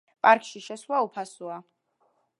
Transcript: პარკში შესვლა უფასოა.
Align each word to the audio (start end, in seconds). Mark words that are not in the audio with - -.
პარკში 0.27 0.61
შესვლა 0.69 1.03
უფასოა. 1.09 1.63